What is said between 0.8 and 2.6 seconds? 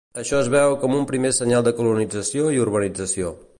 com un primer senyal de colonització